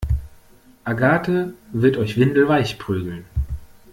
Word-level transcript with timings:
Agathe 0.83 1.53
wird 1.73 1.97
euch 1.97 2.17
windelweich 2.17 2.79
prügeln! 2.79 3.23